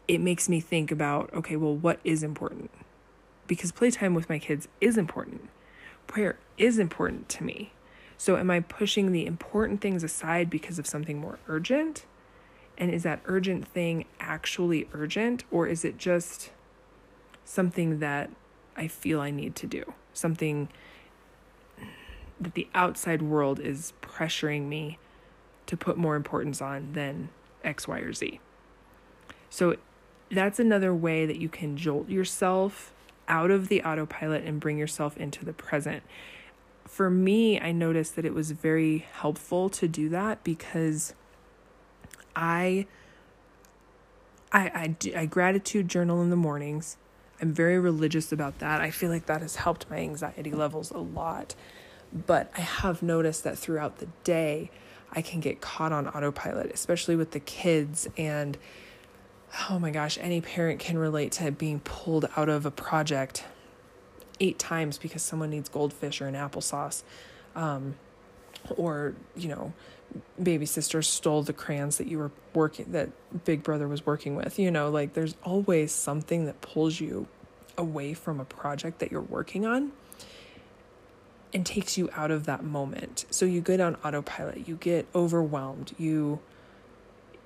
it 0.07 0.21
makes 0.21 0.49
me 0.49 0.61
think 0.61 0.91
about 0.91 1.33
okay, 1.33 1.57
well, 1.57 1.75
what 1.75 2.01
is 2.05 2.23
important? 2.23 2.71
Because 3.47 3.73
playtime 3.73 4.15
with 4.15 4.29
my 4.29 4.39
kids 4.39 4.69
is 4.81 4.99
important. 4.99 5.49
Prayer 6.07 6.39
is 6.59 6.79
important 6.79 7.29
to 7.31 7.45
me. 7.45 7.73
So 8.19 8.37
am 8.37 8.51
I 8.51 8.61
pushing 8.61 9.13
the 9.13 9.27
important 9.27 9.81
things 9.81 10.03
aside 10.03 10.51
because 10.51 10.79
of 10.79 10.87
something 10.87 11.19
more 11.19 11.39
urgent? 11.47 12.05
And 12.77 12.93
is 12.93 13.03
that 13.05 13.21
urgent 13.25 13.67
thing 13.67 14.05
actually 14.21 14.89
urgent 14.93 15.45
or 15.51 15.67
is 15.67 15.85
it 15.85 15.97
just 15.97 16.51
something 17.45 18.01
that 18.01 18.31
I 18.77 18.89
feel 18.89 19.21
I 19.21 19.31
need 19.31 19.57
to 19.57 19.67
do? 19.67 19.95
Something 20.13 20.69
that 22.41 22.55
the 22.55 22.69
outside 22.75 23.23
world 23.23 23.59
is 23.61 23.93
pressuring 24.03 24.69
me 24.69 24.99
to 25.67 25.77
put 25.77 25.97
more 25.97 26.17
importance 26.17 26.63
on 26.63 26.93
than 26.93 27.29
X, 27.65 27.87
Y, 27.87 27.99
or 27.99 28.13
Z. 28.13 28.41
So 29.51 29.77
that's 30.31 30.59
another 30.59 30.95
way 30.95 31.27
that 31.27 31.39
you 31.39 31.49
can 31.49 31.77
jolt 31.77 32.09
yourself 32.09 32.93
out 33.29 33.51
of 33.51 33.69
the 33.69 33.83
autopilot 33.83 34.45
and 34.45 34.61
bring 34.61 34.79
yourself 34.79 35.17
into 35.17 35.45
the 35.45 35.53
present. 35.53 36.03
For 36.87 37.11
me, 37.11 37.61
I 37.61 37.73
noticed 37.73 38.17
that 38.17 38.25
it 38.25 38.35
was 38.35 38.53
very 38.53 39.07
helpful 39.13 39.69
to 39.71 39.87
do 39.87 40.09
that 40.09 40.43
because 40.43 41.15
I 42.35 42.87
I 44.51 44.95
I, 45.15 45.21
I 45.21 45.27
gratitude 45.27 45.89
journal 45.89 46.23
in 46.23 46.31
the 46.31 46.37
mornings. 46.37 46.97
I'm 47.41 47.53
very 47.53 47.79
religious 47.79 48.33
about 48.33 48.59
that. 48.59 48.81
I 48.81 48.91
feel 48.91 49.11
like 49.11 49.27
that 49.27 49.43
has 49.43 49.57
helped 49.57 49.89
my 49.91 49.99
anxiety 49.99 50.51
levels 50.51 50.91
a 50.91 50.99
lot. 50.99 51.55
But 52.13 52.51
I 52.57 52.61
have 52.61 53.03
noticed 53.03 53.45
that 53.45 53.59
throughout 53.59 53.99
the 53.99 54.09
day, 54.25 54.71
I 55.13 55.23
can 55.23 55.41
get 55.41 55.61
caught 55.61 55.93
on 55.93 56.09
autopilot, 56.09 56.73
especially 56.73 57.17
with 57.17 57.33
the 57.33 57.41
kids. 57.41 58.09
And 58.17 58.57
oh 59.71 59.79
my 59.79 59.91
gosh, 59.91 60.19
any 60.21 60.41
parent 60.41 60.81
can 60.81 60.99
relate 60.99 61.33
to 61.33 61.51
being 61.51 61.81
pulled 61.81 62.29
out 62.37 62.49
of 62.49 62.67
a 62.67 62.71
project 62.71 63.45
eight 64.41 64.59
times 64.59 64.99
because 64.99 65.23
someone 65.23 65.51
needs 65.51 65.69
goldfish 65.69 66.21
or 66.21 66.27
an 66.27 66.35
applesauce. 66.35 67.03
Um, 67.57 67.97
or, 68.77 69.15
you 69.37 69.49
know, 69.49 69.73
baby 70.43 70.67
sister 70.67 71.03
stole 71.03 71.43
the 71.43 71.53
crayons 71.53 71.99
that 71.99 72.07
you 72.07 72.19
were 72.19 72.31
working, 72.55 72.93
that 72.93 73.11
big 73.45 73.63
brother 73.63 73.89
was 73.89 74.05
working 74.07 74.37
with. 74.37 74.59
You 74.59 74.71
know, 74.71 74.91
like 74.91 75.15
there's 75.15 75.37
always 75.43 75.93
something 75.93 76.47
that 76.47 76.61
pulls 76.61 77.01
you 77.01 77.27
away 77.77 78.15
from 78.15 78.41
a 78.41 78.45
project 78.45 78.99
that 78.99 79.11
you're 79.13 79.21
working 79.21 79.67
on 79.67 79.93
and 81.53 81.65
takes 81.65 81.97
you 81.97 82.11
out 82.15 82.31
of 82.31 82.45
that 82.47 82.65
moment. 82.65 83.25
So 83.31 83.47
you 83.47 83.61
get 83.61 83.81
on 83.81 83.97
autopilot, 84.05 84.69
you 84.69 84.77
get 84.77 85.07
overwhelmed, 85.15 85.95
you 85.99 86.41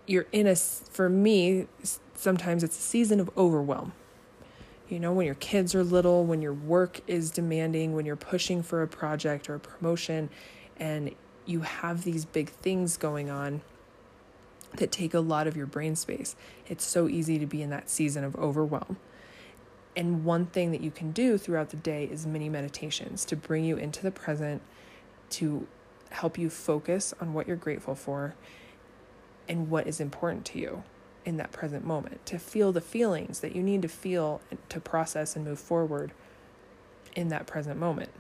you're 0.07 0.27
in 0.33 0.47
a 0.47 0.57
for 0.57 1.09
me 1.09 1.67
sometimes 2.15 2.65
it's 2.65 2.79
a 2.79 2.83
season 2.83 3.21
of 3.21 3.31
overwhelm. 3.37 3.93
You 4.89 5.01
know, 5.01 5.13
when 5.13 5.27
your 5.27 5.37
kids 5.37 5.75
are 5.75 5.83
little, 5.83 6.25
when 6.25 6.43
your 6.43 6.53
work 6.53 7.01
is 7.07 7.31
demanding, 7.31 7.95
when 7.95 8.05
you're 8.05 8.17
pushing 8.17 8.63
for 8.63 8.83
a 8.83 8.89
project 8.89 9.49
or 9.49 9.55
a 9.55 9.61
promotion 9.61 10.29
and 10.77 11.15
you 11.47 11.63
have 11.63 12.05
these 12.05 12.25
big 12.25 12.51
things 12.51 12.97
going 12.97 13.31
on 13.31 13.63
that 14.77 14.93
take 14.93 15.15
a 15.15 15.21
lot 15.21 15.47
of 15.47 15.57
your 15.57 15.67
brain 15.67 15.97
space. 15.97 16.37
It's 16.67 16.85
so 16.85 17.09
easy 17.09 17.39
to 17.39 17.47
be 17.47 17.63
in 17.63 17.71
that 17.71 17.91
season 17.91 18.25
of 18.25 18.37
overwhelm. 18.37 18.99
And 19.95 20.25
one 20.25 20.47
thing 20.47 20.73
that 20.73 20.81
you 20.81 20.91
can 20.91 21.13
do 21.13 21.37
throughout 21.37 21.71
the 21.71 21.77
day 21.77 22.05
is 22.05 22.27
mini 22.27 22.49
meditations 22.49 23.25
to 23.27 23.37
bring 23.37 23.65
you 23.65 23.77
into 23.77 24.03
the 24.03 24.11
present, 24.11 24.63
to 25.31 25.67
help 26.11 26.39
you 26.39 26.49
focus 26.49 27.13
on 27.21 27.35
what 27.35 27.47
you're 27.47 27.57
grateful 27.57 27.95
for 27.95 28.35
and 29.49 29.71
what 29.71 29.87
is 29.87 30.01
important 30.01 30.45
to 30.47 30.59
you 30.59 30.83
in 31.25 31.37
that 31.37 31.53
present 31.53 31.85
moment, 31.85 32.25
to 32.27 32.39
feel 32.39 32.73
the 32.73 32.81
feelings 32.81 33.41
that 33.41 33.55
you 33.55 33.63
need 33.63 33.83
to 33.83 33.89
feel 33.89 34.41
to 34.69 34.81
process 34.81 35.37
and 35.37 35.45
move 35.45 35.59
forward 35.59 36.13
in 37.15 37.29
that 37.29 37.47
present 37.47 37.79
moment. 37.79 38.11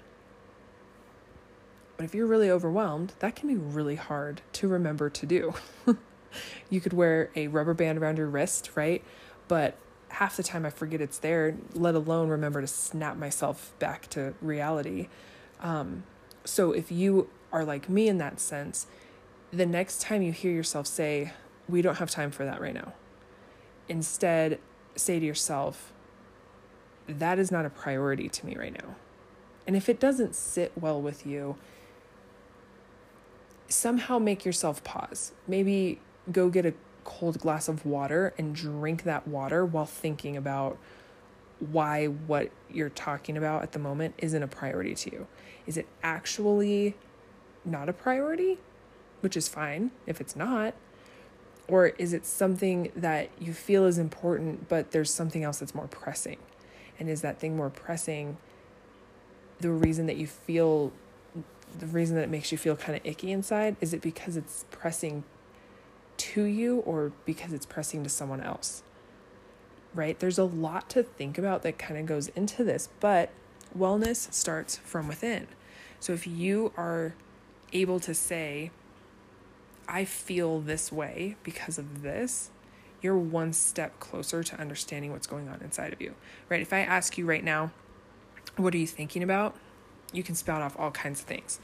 But 1.97 2.05
if 2.05 2.14
you're 2.14 2.26
really 2.26 2.50
overwhelmed, 2.50 3.14
that 3.21 3.35
can 3.37 3.49
be 3.49 3.57
really 3.57 3.97
hard 3.97 4.43
to 4.55 4.69
remember 4.69 5.09
to 5.11 5.26
do. 5.26 5.55
you 6.71 6.81
could 6.81 6.93
wear 6.93 7.31
a 7.37 7.49
rubber 7.49 7.75
band 7.75 7.99
around 7.99 8.19
your 8.19 8.29
wrist, 8.29 8.71
right? 8.75 9.05
But 9.49 9.76
half 10.12 10.37
the 10.37 10.42
time 10.42 10.66
I 10.66 10.71
forget 10.71 11.00
it's 11.00 11.19
there, 11.19 11.57
let 11.75 11.95
alone 11.95 12.28
remember 12.28 12.61
to 12.61 12.66
snap 12.66 13.16
myself 13.16 13.73
back 13.78 14.09
to 14.11 14.35
reality. 14.42 15.09
Um, 15.61 16.04
so 16.45 16.73
if 16.73 16.92
you 16.92 17.31
are 17.50 17.64
like 17.64 17.88
me 17.88 18.09
in 18.09 18.19
that 18.19 18.38
sense, 18.38 18.87
the 19.50 19.66
next 19.66 20.02
time 20.02 20.23
you 20.23 20.33
hear 20.33 20.52
yourself 20.52 20.87
say, 20.87 21.33
We 21.69 21.81
don't 21.81 21.97
have 21.97 22.11
time 22.11 22.31
for 22.31 22.45
that 22.45 22.61
right 22.61 22.75
now, 22.75 22.92
instead 23.88 24.59
say 24.97 25.19
to 25.19 25.25
yourself, 25.25 25.92
That 27.09 27.38
is 27.38 27.50
not 27.50 27.64
a 27.64 27.71
priority 27.71 28.28
to 28.28 28.47
me 28.47 28.54
right 28.57 28.73
now. 28.73 28.97
And 29.66 29.76
if 29.76 29.88
it 29.88 29.99
doesn't 29.99 30.35
sit 30.35 30.73
well 30.76 31.00
with 31.00 31.26
you, 31.26 31.57
somehow 33.69 34.19
make 34.19 34.45
yourself 34.45 34.85
pause. 34.85 35.33
Maybe 35.49 36.00
go 36.31 36.50
get 36.50 36.66
a 36.66 36.75
cold 37.04 37.38
glass 37.38 37.68
of 37.68 37.85
water 37.85 38.35
and 38.38 38.54
drink 38.54 39.04
that 39.04 39.26
water 39.26 39.64
while 39.64 39.87
thinking 39.87 40.37
about 40.37 40.78
why 41.59 42.06
what 42.06 42.50
you're 42.71 42.88
talking 42.88 43.37
about 43.37 43.62
at 43.62 43.73
the 43.73 43.78
moment 43.78 44.14
isn't 44.18 44.42
a 44.42 44.49
priority 44.49 44.94
to 44.94 45.12
you. 45.12 45.26
Is 45.66 45.76
it 45.76 45.87
actually 46.02 46.97
not 47.64 47.88
a 47.88 47.92
priority? 47.92 48.59
Which 49.21 49.37
is 49.37 49.49
fine 49.49 49.92
if 50.06 50.21
it's 50.21 50.35
not. 50.35 50.75
Or 51.68 51.87
is 51.87 52.12
it 52.12 52.26
something 52.26 52.90
that 52.97 53.30
you 53.38 53.52
feel 53.52 53.85
is 53.85 53.97
important, 53.97 54.68
but 54.68 54.90
there's 54.90 55.12
something 55.12 55.44
else 55.44 55.59
that's 55.59 55.75
more 55.75 55.87
pressing? 55.87 56.38
And 56.99 57.09
is 57.09 57.23
that 57.23 57.38
thing 57.38 57.56
more 57.56 57.71
pressing 57.71 58.37
the 59.61 59.71
reason 59.71 60.06
that 60.06 60.16
you 60.16 60.26
feel, 60.26 60.92
the 61.78 61.87
reason 61.87 62.16
that 62.16 62.23
it 62.23 62.30
makes 62.30 62.50
you 62.50 62.59
feel 62.59 62.75
kind 62.75 62.97
of 62.99 63.06
icky 63.06 63.30
inside? 63.30 63.76
Is 63.80 63.94
it 63.94 64.02
because 64.02 64.37
it's 64.37 64.64
pressing 64.73 65.23
to 66.33 66.45
you 66.45 66.79
or 66.81 67.12
because 67.27 67.53
it's 67.53 67.67
pressing 67.67 68.03
to 68.03 68.09
someone 68.09 68.41
else. 68.41 68.83
Right? 69.95 70.19
There's 70.19 70.39
a 70.39 70.45
lot 70.45 70.89
to 70.91 71.03
think 71.03 71.37
about 71.37 71.62
that 71.62 71.79
kind 71.79 72.01
of 72.01 72.07
goes 72.07 72.29
into 72.29 72.65
this, 72.65 72.89
but 73.01 73.31
wellness 73.79 74.33
starts 74.33 74.79
from 74.79 75.09
within. 75.09 75.47
So 76.01 76.15
if 76.15 76.27
you 76.27 76.73
are 76.77 77.15
able 77.75 78.01
to 78.01 78.15
say, 78.15 78.71
I 79.87 80.07
feel 80.07 80.61
this 80.61 80.91
way 80.91 81.37
because 81.43 81.77
of 81.77 82.03
this, 82.03 82.51
you're 83.03 83.19
one 83.19 83.53
step 83.53 84.01
closer 84.01 84.43
to 84.43 84.61
understanding 84.61 85.12
what's 85.12 85.27
going 85.27 85.49
on 85.49 85.61
inside 85.61 85.93
of 85.93 86.01
you. 86.01 86.15
Right? 86.49 86.62
If 86.62 86.73
I 86.73 86.81
ask 86.81 87.19
you 87.19 87.27
right 87.27 87.45
now, 87.45 87.73
what 88.57 88.75
are 88.75 88.79
you 88.79 88.87
thinking 88.87 89.23
about? 89.23 89.55
You 90.12 90.23
can 90.23 90.35
spout 90.35 90.62
off 90.62 90.79
all 90.79 90.91
kinds 90.91 91.21
of 91.21 91.27
things 91.27 91.61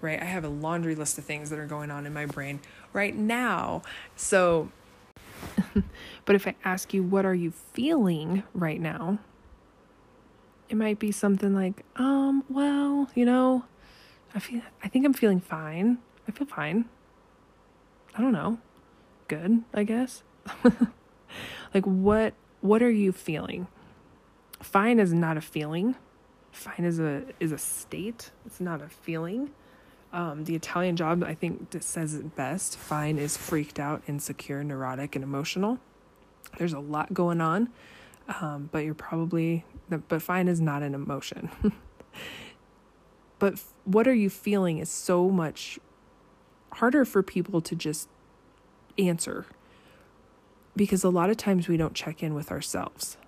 right? 0.00 0.20
I 0.20 0.24
have 0.24 0.44
a 0.44 0.48
laundry 0.48 0.94
list 0.94 1.18
of 1.18 1.24
things 1.24 1.50
that 1.50 1.58
are 1.58 1.66
going 1.66 1.90
on 1.90 2.06
in 2.06 2.12
my 2.12 2.26
brain 2.26 2.60
right 2.92 3.14
now. 3.14 3.82
So, 4.16 4.70
but 6.24 6.36
if 6.36 6.46
I 6.46 6.54
ask 6.64 6.94
you, 6.94 7.02
what 7.02 7.24
are 7.24 7.34
you 7.34 7.50
feeling 7.50 8.42
right 8.54 8.80
now? 8.80 9.18
It 10.68 10.76
might 10.76 10.98
be 10.98 11.12
something 11.12 11.54
like, 11.54 11.84
um, 11.96 12.44
well, 12.48 13.08
you 13.14 13.24
know, 13.24 13.64
I 14.34 14.38
feel, 14.38 14.60
I 14.82 14.88
think 14.88 15.06
I'm 15.06 15.14
feeling 15.14 15.40
fine. 15.40 15.98
I 16.28 16.32
feel 16.32 16.46
fine. 16.46 16.84
I 18.14 18.20
don't 18.20 18.32
know. 18.32 18.58
Good, 19.28 19.64
I 19.72 19.84
guess. 19.84 20.22
like, 21.74 21.84
what, 21.84 22.34
what 22.60 22.82
are 22.82 22.90
you 22.90 23.12
feeling? 23.12 23.66
Fine 24.60 25.00
is 25.00 25.12
not 25.12 25.36
a 25.36 25.40
feeling. 25.40 25.96
Fine 26.52 26.84
is 26.84 26.98
a, 26.98 27.22
is 27.40 27.52
a 27.52 27.58
state. 27.58 28.30
It's 28.44 28.60
not 28.60 28.82
a 28.82 28.88
feeling 28.88 29.50
Um, 30.12 30.44
the 30.44 30.54
Italian 30.54 30.96
job, 30.96 31.22
I 31.22 31.34
think, 31.34 31.68
says 31.80 32.14
it 32.14 32.34
best. 32.34 32.76
Fine 32.76 33.18
is 33.18 33.36
freaked 33.36 33.78
out, 33.78 34.02
insecure, 34.06 34.64
neurotic, 34.64 35.14
and 35.14 35.22
emotional. 35.22 35.78
There's 36.56 36.72
a 36.72 36.80
lot 36.80 37.12
going 37.12 37.40
on, 37.40 37.68
um, 38.40 38.70
but 38.72 38.84
you're 38.84 38.94
probably, 38.94 39.64
but 39.88 40.22
fine 40.22 40.48
is 40.48 40.60
not 40.60 40.82
an 40.82 40.94
emotion. 40.94 41.50
but 43.38 43.62
what 43.84 44.08
are 44.08 44.14
you 44.14 44.30
feeling 44.30 44.78
is 44.78 44.88
so 44.88 45.28
much 45.28 45.78
harder 46.72 47.04
for 47.04 47.22
people 47.22 47.60
to 47.60 47.76
just 47.76 48.08
answer 48.98 49.46
because 50.78 51.04
a 51.04 51.10
lot 51.10 51.28
of 51.28 51.36
times 51.36 51.68
we 51.68 51.76
don't 51.76 51.94
check 51.94 52.22
in 52.22 52.34
with 52.34 52.50
ourselves, 52.50 53.18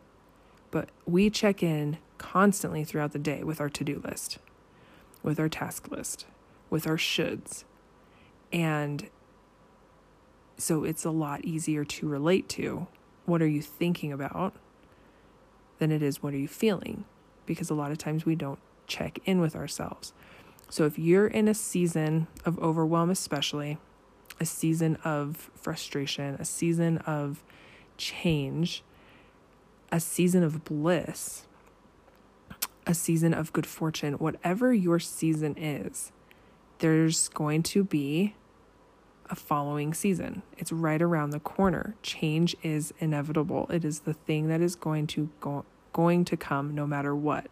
but 0.71 0.89
we 1.05 1.29
check 1.29 1.63
in 1.63 1.99
constantly 2.17 2.85
throughout 2.85 3.13
the 3.13 3.19
day 3.19 3.43
with 3.43 3.61
our 3.61 3.69
to 3.69 3.85
do 3.85 4.01
list, 4.05 4.39
with 5.23 5.41
our 5.41 5.49
task 5.49 5.91
list, 5.91 6.27
with 6.71 6.87
our 6.87 6.97
shoulds. 6.97 7.65
And 8.53 9.11
so 10.57 10.85
it's 10.85 11.05
a 11.05 11.11
lot 11.11 11.45
easier 11.45 11.85
to 11.85 12.09
relate 12.09 12.49
to 12.51 12.87
what 13.27 13.43
are 13.43 13.49
you 13.49 13.63
thinking 13.63 14.13
about 14.13 14.55
than 15.79 15.91
it 15.91 16.03
is 16.03 16.23
what 16.23 16.35
are 16.35 16.39
you 16.39 16.49
feeling 16.49 17.05
because 17.47 17.71
a 17.71 17.75
lot 17.75 17.91
of 17.91 17.99
times 17.99 18.25
we 18.25 18.35
don't 18.35 18.59
check 18.87 19.19
in 19.25 19.41
with 19.41 19.57
ourselves. 19.57 20.13
So 20.69 20.85
if 20.85 20.99
you're 20.99 21.27
in 21.27 21.49
a 21.49 21.55
season 21.55 22.29
of 22.45 22.59
overwhelm, 22.61 23.11
especially 23.11 23.79
a 24.39 24.45
season 24.45 24.97
of 25.05 25.51
frustration, 25.55 26.37
a 26.37 26.45
season 26.45 26.99
of 26.99 27.43
change, 27.97 28.85
a 29.91 30.01
season 30.01 30.43
of 30.43 30.65
bliss, 30.65 31.47
a 32.87 32.95
season 32.95 33.35
of 33.35 33.53
good 33.53 33.67
fortune, 33.67 34.15
whatever 34.15 34.73
your 34.73 34.99
season 34.99 35.57
is, 35.59 36.13
there's 36.81 37.29
going 37.29 37.63
to 37.63 37.85
be 37.85 38.35
a 39.31 39.37
following 39.37 39.95
season. 39.95 40.43
It's 40.59 40.73
right 40.73 41.01
around 41.01 41.31
the 41.31 41.41
corner. 41.41 41.95
Change 42.03 42.57
is 42.63 42.93
inevitable. 42.99 43.69
It 43.71 43.85
is 43.85 44.01
the 44.01 44.13
thing 44.13 44.49
that 44.49 44.61
is 44.61 44.75
going 44.75 45.07
to 45.09 45.31
go 45.41 45.65
going 45.93 46.25
to 46.25 46.37
come 46.37 46.75
no 46.75 46.87
matter 46.87 47.15
what. 47.17 47.49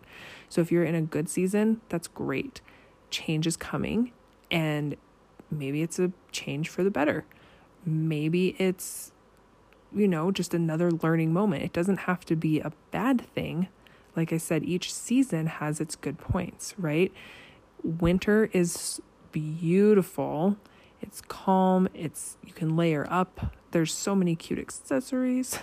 So 0.49 0.61
if 0.61 0.71
you're 0.71 0.85
in 0.85 0.95
a 0.95 1.03
good 1.03 1.29
season, 1.29 1.81
that's 1.89 2.07
great 2.07 2.61
change 3.11 3.47
is 3.47 3.57
coming 3.57 4.13
and 4.51 4.97
maybe 5.51 5.83
it's 5.83 5.99
a 5.99 6.13
change 6.31 6.69
for 6.69 6.85
the 6.85 6.91
better. 6.91 7.25
Maybe 7.85 8.55
it's, 8.59 9.13
you 9.95 10.07
know, 10.07 10.31
just 10.31 10.55
another 10.55 10.91
learning 10.91 11.33
moment. 11.33 11.65
It 11.65 11.73
doesn't 11.73 12.01
have 12.01 12.25
to 12.27 12.37
be 12.37 12.61
a 12.61 12.73
bad 12.91 13.21
thing. 13.35 13.69
Like 14.15 14.33
I 14.33 14.37
said, 14.37 14.65
each 14.65 14.93
season 14.93 15.47
has 15.47 15.81
its 15.81 15.97
good 15.97 16.19
points, 16.19 16.75
right? 16.79 17.13
Winter 17.83 18.51
is 18.53 19.01
beautiful. 19.39 20.57
It's 21.01 21.21
calm. 21.21 21.89
It's 21.95 22.37
you 22.45 22.53
can 22.53 22.77
layer 22.77 23.07
up. 23.11 23.55
There's 23.71 23.93
so 23.93 24.15
many 24.15 24.35
cute 24.35 24.59
accessories. 24.59 25.59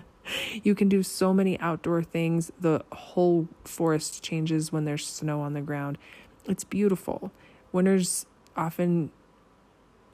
you 0.62 0.74
can 0.74 0.88
do 0.88 1.02
so 1.02 1.32
many 1.32 1.58
outdoor 1.60 2.02
things. 2.02 2.52
The 2.60 2.84
whole 2.92 3.48
forest 3.64 4.22
changes 4.22 4.72
when 4.72 4.84
there's 4.84 5.06
snow 5.06 5.40
on 5.40 5.54
the 5.54 5.60
ground. 5.60 5.98
It's 6.46 6.64
beautiful. 6.64 7.32
Winter's 7.72 8.26
often 8.56 9.10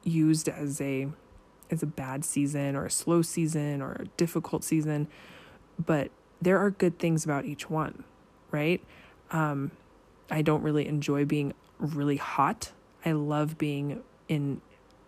used 0.05 0.49
as 0.49 0.81
a 0.81 1.09
as 1.71 1.83
a 1.83 1.87
bad 1.87 2.25
season 2.25 2.77
or 2.77 2.85
a 2.85 2.91
slow 2.91 3.23
season 3.23 3.81
or 3.81 3.93
a 3.93 4.05
difficult 4.17 4.63
season, 4.63 5.09
but 5.85 6.11
there 6.41 6.59
are 6.59 6.71
good 6.71 6.99
things 6.99 7.25
about 7.25 7.45
each 7.45 7.71
one, 7.71 8.05
right? 8.51 8.83
Um, 9.31 9.71
I 10.31 10.43
don't 10.43 10.63
really 10.63 10.87
enjoy 10.87 11.25
being 11.25 11.55
really 11.79 12.17
hot. 12.17 12.73
I 13.05 13.13
love 13.13 13.59
being 13.59 14.03
in, 14.29 14.61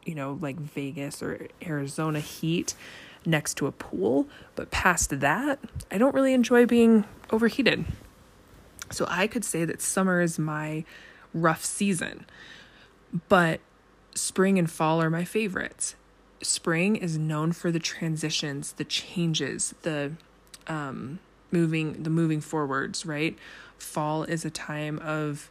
you 0.04 0.14
know, 0.14 0.38
like 0.40 0.56
Vegas 0.56 1.22
or 1.22 1.48
Arizona 1.64 2.20
heat 2.20 2.74
next 3.26 3.54
to 3.58 3.66
a 3.66 3.72
pool, 3.72 4.28
but 4.54 4.70
past 4.70 5.20
that, 5.20 5.58
I 5.90 5.98
don't 5.98 6.14
really 6.14 6.34
enjoy 6.34 6.66
being 6.66 7.04
overheated. 7.30 7.84
So 8.90 9.06
I 9.08 9.26
could 9.26 9.44
say 9.44 9.64
that 9.64 9.80
summer 9.80 10.20
is 10.20 10.38
my 10.38 10.84
rough 11.32 11.64
season. 11.64 12.26
But 13.28 13.60
spring 14.14 14.58
and 14.58 14.70
fall 14.70 15.02
are 15.02 15.10
my 15.10 15.24
favorites. 15.24 15.94
Spring 16.42 16.96
is 16.96 17.16
known 17.16 17.52
for 17.52 17.70
the 17.70 17.78
transitions, 17.78 18.72
the 18.72 18.84
changes, 18.84 19.74
the 19.82 20.12
um, 20.66 21.20
moving, 21.50 22.02
the 22.02 22.10
moving 22.10 22.40
forwards. 22.40 23.06
Right. 23.06 23.38
Fall 23.78 24.24
is 24.24 24.44
a 24.44 24.50
time 24.50 24.98
of 24.98 25.50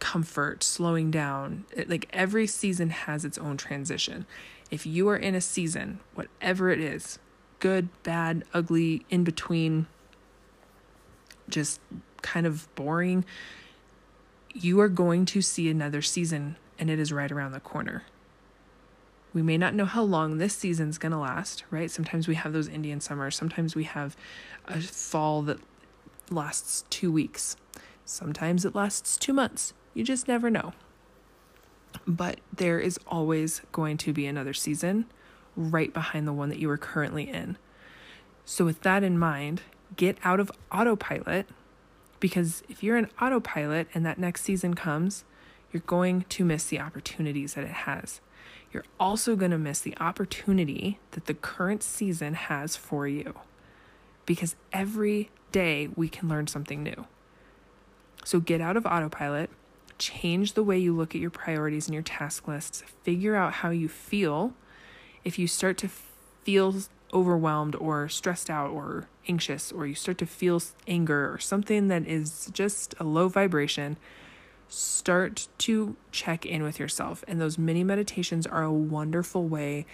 comfort, 0.00 0.62
slowing 0.62 1.10
down. 1.10 1.64
It, 1.72 1.88
like 1.88 2.08
every 2.12 2.46
season 2.46 2.90
has 2.90 3.24
its 3.24 3.38
own 3.38 3.56
transition. 3.56 4.26
If 4.70 4.86
you 4.86 5.08
are 5.08 5.16
in 5.16 5.34
a 5.34 5.40
season, 5.40 6.00
whatever 6.14 6.70
it 6.70 6.80
is, 6.80 7.18
good, 7.60 7.88
bad, 8.02 8.44
ugly, 8.52 9.04
in 9.10 9.22
between, 9.24 9.86
just 11.48 11.80
kind 12.22 12.46
of 12.46 12.72
boring, 12.74 13.24
you 14.52 14.80
are 14.80 14.88
going 14.88 15.24
to 15.26 15.40
see 15.40 15.68
another 15.68 16.02
season 16.02 16.56
and 16.78 16.90
it 16.90 16.98
is 16.98 17.12
right 17.12 17.30
around 17.30 17.52
the 17.52 17.60
corner. 17.60 18.04
We 19.32 19.42
may 19.42 19.58
not 19.58 19.74
know 19.74 19.84
how 19.84 20.02
long 20.02 20.38
this 20.38 20.54
season's 20.54 20.98
going 20.98 21.12
to 21.12 21.18
last, 21.18 21.62
right? 21.70 21.90
Sometimes 21.90 22.26
we 22.26 22.34
have 22.34 22.52
those 22.52 22.66
Indian 22.66 23.00
summers. 23.00 23.36
Sometimes 23.36 23.76
we 23.76 23.84
have 23.84 24.16
a 24.66 24.80
fall 24.80 25.42
that 25.42 25.60
lasts 26.30 26.84
two 26.90 27.12
weeks. 27.12 27.56
Sometimes 28.04 28.64
it 28.64 28.74
lasts 28.74 29.16
two 29.16 29.32
months. 29.32 29.72
You 29.94 30.04
just 30.04 30.28
never 30.28 30.50
know. 30.50 30.72
But 32.06 32.40
there 32.52 32.78
is 32.78 32.98
always 33.06 33.62
going 33.72 33.96
to 33.98 34.12
be 34.12 34.26
another 34.26 34.54
season 34.54 35.06
right 35.56 35.92
behind 35.92 36.26
the 36.26 36.32
one 36.32 36.48
that 36.48 36.58
you 36.58 36.70
are 36.70 36.78
currently 36.78 37.28
in. 37.28 37.56
So, 38.44 38.64
with 38.64 38.82
that 38.82 39.02
in 39.02 39.18
mind, 39.18 39.62
get 39.96 40.18
out 40.24 40.40
of 40.40 40.50
autopilot 40.72 41.46
because 42.20 42.62
if 42.68 42.82
you're 42.82 42.96
an 42.96 43.10
autopilot 43.20 43.88
and 43.94 44.04
that 44.06 44.18
next 44.18 44.42
season 44.42 44.74
comes, 44.74 45.24
you're 45.72 45.82
going 45.86 46.22
to 46.28 46.44
miss 46.44 46.64
the 46.64 46.80
opportunities 46.80 47.54
that 47.54 47.64
it 47.64 47.70
has. 47.70 48.20
You're 48.72 48.84
also 48.98 49.36
going 49.36 49.50
to 49.50 49.58
miss 49.58 49.80
the 49.80 49.96
opportunity 49.98 50.98
that 51.12 51.26
the 51.26 51.34
current 51.34 51.82
season 51.82 52.34
has 52.34 52.76
for 52.76 53.08
you 53.08 53.34
because 54.26 54.54
every 54.72 55.30
day 55.50 55.88
we 55.96 56.08
can 56.08 56.28
learn 56.28 56.46
something 56.46 56.82
new. 56.82 57.06
So 58.24 58.38
get 58.38 58.60
out 58.60 58.76
of 58.76 58.86
autopilot, 58.86 59.50
change 60.00 60.54
the 60.54 60.64
way 60.64 60.78
you 60.78 60.96
look 60.96 61.14
at 61.14 61.20
your 61.20 61.30
priorities 61.30 61.86
and 61.86 61.94
your 61.94 62.02
task 62.02 62.48
lists, 62.48 62.82
figure 63.04 63.36
out 63.36 63.52
how 63.54 63.70
you 63.70 63.88
feel. 63.88 64.54
If 65.22 65.38
you 65.38 65.46
start 65.46 65.78
to 65.78 65.88
feel 66.42 66.74
overwhelmed 67.12 67.76
or 67.76 68.08
stressed 68.08 68.50
out 68.50 68.70
or 68.70 69.08
anxious, 69.28 69.70
or 69.70 69.86
you 69.86 69.94
start 69.94 70.18
to 70.18 70.26
feel 70.26 70.60
anger 70.88 71.32
or 71.32 71.38
something 71.38 71.88
that 71.88 72.06
is 72.06 72.50
just 72.52 72.94
a 72.98 73.04
low 73.04 73.28
vibration, 73.28 73.96
start 74.68 75.48
to 75.58 75.96
check 76.10 76.46
in 76.46 76.62
with 76.62 76.78
yourself. 76.78 77.22
And 77.28 77.40
those 77.40 77.58
mini 77.58 77.84
meditations 77.84 78.46
are 78.46 78.62
a 78.62 78.72
wonderful 78.72 79.46
way 79.46 79.86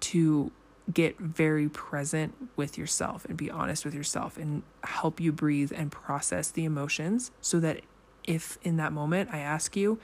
to 0.00 0.50
get 0.92 1.18
very 1.18 1.68
present 1.68 2.34
with 2.56 2.76
yourself 2.76 3.24
and 3.26 3.38
be 3.38 3.50
honest 3.50 3.84
with 3.84 3.94
yourself 3.94 4.36
and 4.36 4.62
help 4.82 5.18
you 5.18 5.32
breathe 5.32 5.72
and 5.74 5.90
process 5.90 6.50
the 6.50 6.64
emotions 6.64 7.30
so 7.40 7.58
that 7.58 7.80
if 8.24 8.58
in 8.62 8.76
that 8.78 8.92
moment 8.92 9.30
I 9.32 9.38
ask 9.38 9.76
you, 9.76 9.98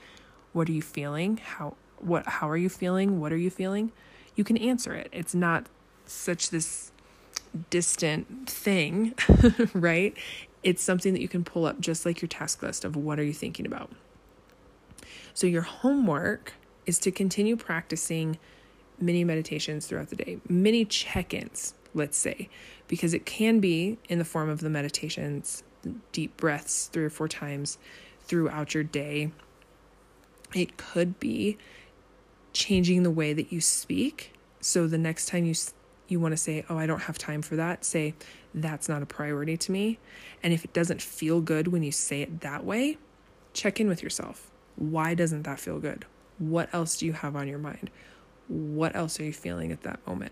what 0.53 0.69
are 0.69 0.73
you 0.73 0.81
feeling? 0.81 1.37
How 1.37 1.75
what 1.99 2.25
how 2.27 2.49
are 2.49 2.57
you 2.57 2.69
feeling? 2.69 3.19
What 3.19 3.31
are 3.31 3.37
you 3.37 3.49
feeling? 3.49 3.91
You 4.35 4.43
can 4.43 4.57
answer 4.57 4.93
it. 4.93 5.09
It's 5.11 5.35
not 5.35 5.67
such 6.05 6.49
this 6.49 6.91
distant 7.69 8.49
thing, 8.49 9.13
right? 9.73 10.15
It's 10.63 10.83
something 10.83 11.13
that 11.13 11.21
you 11.21 11.27
can 11.27 11.43
pull 11.43 11.65
up 11.65 11.79
just 11.79 12.05
like 12.05 12.21
your 12.21 12.29
task 12.29 12.61
list 12.61 12.85
of 12.85 12.95
what 12.95 13.19
are 13.19 13.23
you 13.23 13.33
thinking 13.33 13.65
about. 13.65 13.91
So 15.33 15.47
your 15.47 15.63
homework 15.63 16.53
is 16.85 16.99
to 16.99 17.11
continue 17.11 17.55
practicing 17.55 18.37
mini 18.99 19.23
meditations 19.23 19.87
throughout 19.87 20.09
the 20.09 20.15
day, 20.15 20.39
mini 20.47 20.85
check-ins, 20.85 21.73
let's 21.93 22.17
say, 22.17 22.49
because 22.87 23.13
it 23.13 23.25
can 23.25 23.59
be 23.59 23.97
in 24.09 24.19
the 24.19 24.25
form 24.25 24.49
of 24.49 24.59
the 24.61 24.69
meditations, 24.69 25.63
deep 26.11 26.37
breaths 26.37 26.87
3 26.87 27.05
or 27.05 27.09
4 27.09 27.27
times 27.27 27.77
throughout 28.31 28.73
your 28.73 28.85
day. 28.85 29.29
It 30.55 30.77
could 30.77 31.19
be 31.19 31.57
changing 32.53 33.03
the 33.03 33.11
way 33.11 33.33
that 33.33 33.51
you 33.51 33.59
speak. 33.59 34.33
So 34.61 34.87
the 34.87 34.97
next 34.97 35.25
time 35.25 35.43
you 35.43 35.53
you 36.07 36.19
want 36.21 36.31
to 36.31 36.37
say, 36.37 36.63
Oh, 36.69 36.77
I 36.77 36.85
don't 36.85 37.01
have 37.01 37.17
time 37.17 37.41
for 37.41 37.57
that, 37.57 37.83
say, 37.83 38.13
That's 38.55 38.87
not 38.87 39.03
a 39.03 39.05
priority 39.05 39.57
to 39.57 39.71
me. 39.73 39.99
And 40.41 40.53
if 40.53 40.63
it 40.63 40.71
doesn't 40.71 41.01
feel 41.01 41.41
good 41.41 41.67
when 41.67 41.83
you 41.83 41.91
say 41.91 42.21
it 42.21 42.39
that 42.39 42.63
way, 42.63 42.97
check 43.51 43.81
in 43.81 43.89
with 43.89 44.01
yourself. 44.01 44.49
Why 44.77 45.13
doesn't 45.13 45.43
that 45.43 45.59
feel 45.59 45.79
good? 45.79 46.05
What 46.37 46.73
else 46.73 46.97
do 46.97 47.05
you 47.05 47.11
have 47.11 47.35
on 47.35 47.49
your 47.49 47.59
mind? 47.59 47.89
What 48.47 48.95
else 48.95 49.19
are 49.19 49.25
you 49.25 49.33
feeling 49.33 49.73
at 49.73 49.83
that 49.83 50.05
moment? 50.07 50.31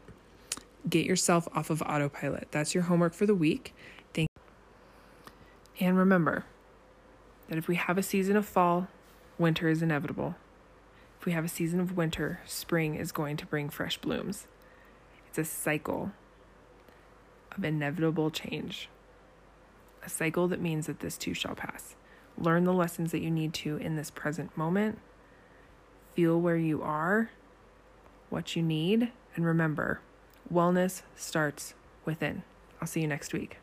Get 0.90 1.06
yourself 1.06 1.50
off 1.54 1.70
of 1.70 1.82
autopilot. 1.82 2.48
That's 2.52 2.74
your 2.74 2.84
homework 2.84 3.14
for 3.14 3.26
the 3.26 3.36
week. 3.36 3.74
Thank 4.14 4.30
you. 5.78 5.86
And 5.86 5.98
remember 5.98 6.46
that 7.50 7.58
if 7.58 7.68
we 7.68 7.76
have 7.76 7.98
a 7.98 8.04
season 8.04 8.38
of 8.38 8.46
fall, 8.46 8.88
winter 9.38 9.68
is 9.68 9.82
inevitable. 9.82 10.36
If 11.20 11.26
we 11.26 11.34
have 11.34 11.44
a 11.44 11.50
season 11.50 11.80
of 11.80 11.98
winter, 11.98 12.40
spring 12.46 12.96
is 12.96 13.12
going 13.12 13.36
to 13.38 13.46
bring 13.46 13.70
fresh 13.70 13.98
blooms. 13.98 14.48
It's 15.28 15.38
a 15.38 15.44
cycle 15.44 16.12
of 17.52 17.66
inevitable 17.66 18.32
change. 18.32 18.88
A 20.04 20.10
cycle 20.10 20.48
that 20.48 20.62
means 20.62 20.86
that 20.86 21.02
this 21.02 21.18
too 21.18 21.34
shall 21.34 21.56
pass. 21.56 21.96
Learn 22.38 22.64
the 22.64 22.72
lessons 22.72 23.12
that 23.12 23.22
you 23.22 23.30
need 23.30 23.54
to 23.56 23.76
in 23.78 23.98
this 23.98 24.10
present 24.10 24.56
moment. 24.56 25.00
Feel 26.14 26.40
where 26.40 26.56
you 26.56 26.82
are, 26.82 27.32
what 28.30 28.56
you 28.56 28.64
need, 28.64 29.12
and 29.36 29.46
remember 29.46 30.00
wellness 30.52 31.02
starts 31.16 31.74
within. 32.06 32.44
I'll 32.80 32.88
see 32.88 33.02
you 33.02 33.08
next 33.08 33.34
week. 33.34 33.58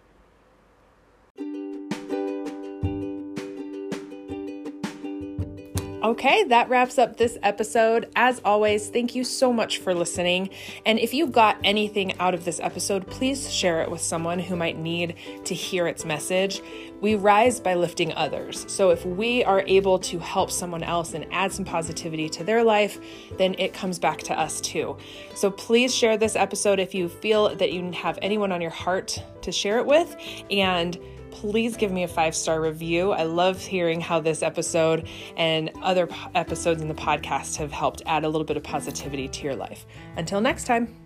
Okay, 6.07 6.45
that 6.45 6.69
wraps 6.69 6.99
up 6.99 7.17
this 7.17 7.37
episode. 7.43 8.09
As 8.15 8.41
always, 8.45 8.91
thank 8.91 9.17
you 9.17 9.25
so 9.25 9.53
much 9.53 9.79
for 9.79 9.93
listening. 9.93 10.51
And 10.85 11.01
if 11.01 11.13
you 11.13 11.27
got 11.27 11.59
anything 11.65 12.17
out 12.21 12.33
of 12.33 12.45
this 12.45 12.61
episode, 12.61 13.09
please 13.09 13.53
share 13.53 13.83
it 13.83 13.91
with 13.91 14.01
someone 14.01 14.39
who 14.39 14.55
might 14.55 14.79
need 14.79 15.17
to 15.47 15.53
hear 15.53 15.89
its 15.89 16.05
message. 16.05 16.63
We 17.01 17.17
rise 17.17 17.59
by 17.59 17.75
lifting 17.75 18.13
others. 18.13 18.67
So 18.69 18.91
if 18.91 19.05
we 19.05 19.43
are 19.43 19.65
able 19.67 19.99
to 19.99 20.21
help 20.21 20.53
someone 20.53 20.85
else 20.85 21.13
and 21.13 21.27
add 21.33 21.51
some 21.51 21.65
positivity 21.65 22.29
to 22.29 22.45
their 22.45 22.63
life, 22.63 23.01
then 23.37 23.57
it 23.59 23.75
comes 23.75 23.99
back 23.99 24.19
to 24.19 24.39
us 24.39 24.61
too. 24.61 24.97
So 25.35 25.51
please 25.51 25.93
share 25.93 26.17
this 26.17 26.37
episode 26.37 26.79
if 26.79 26.95
you 26.95 27.09
feel 27.09 27.53
that 27.57 27.73
you 27.73 27.91
have 27.91 28.17
anyone 28.23 28.53
on 28.53 28.61
your 28.61 28.71
heart 28.71 29.21
to 29.43 29.51
share 29.51 29.79
it 29.79 29.87
with. 29.87 30.15
And 30.53 30.97
please 31.37 31.77
give 31.77 31.93
me 31.93 32.03
a 32.03 32.09
five 32.09 32.35
star 32.35 32.61
review. 32.61 33.13
I 33.13 33.25
love 33.25 33.61
hearing 33.61 34.01
how 34.01 34.21
this 34.21 34.43
episode 34.43 35.07
and 35.37 35.71
other 35.83 36.09
episodes 36.35 36.81
in 36.81 36.89
the 36.89 36.95
podcast 36.95 37.57
have 37.57 37.73
helped 37.73 38.03
add 38.07 38.25
a 38.25 38.29
little 38.29 38.45
bit 38.45 38.57
of 38.57 38.63
positivity 38.63 39.29
to 39.29 39.45
your 39.45 39.55
life. 39.55 39.87
Until 40.17 40.41
next 40.41 40.65
time. 40.65 41.06